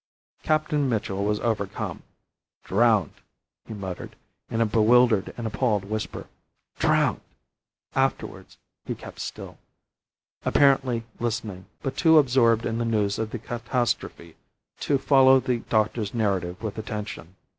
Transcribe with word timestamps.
Captain 0.41 0.89
Mitchell 0.89 1.23
was 1.23 1.39
overcome. 1.41 2.01
"Drowned!" 2.63 3.21
he 3.67 3.75
muttered, 3.75 4.15
in 4.49 4.59
a 4.59 4.65
bewildered 4.65 5.31
and 5.37 5.45
appalled 5.45 5.85
whisper. 5.85 6.25
"Drowned!" 6.79 7.21
Afterwards 7.93 8.57
he 8.83 8.95
kept 8.95 9.19
still, 9.19 9.59
apparently 10.43 11.03
listening, 11.19 11.67
but 11.83 11.95
too 11.97 12.17
absorbed 12.17 12.65
in 12.65 12.79
the 12.79 12.83
news 12.83 13.19
of 13.19 13.29
the 13.29 13.37
catastrophe 13.37 14.35
to 14.79 14.97
follow 14.97 15.39
the 15.39 15.57
doctor's 15.69 16.15
narrative 16.15 16.63
with 16.63 16.79
attention. 16.79 17.35